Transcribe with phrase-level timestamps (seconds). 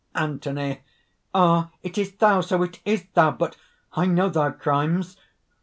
[0.15, 0.81] ANTHONY.
[1.35, 1.69] "Ah!
[1.83, 2.41] it is thou!...
[2.41, 3.29] so it is thou!
[3.29, 3.55] But
[3.93, 5.15] I know thy crimes!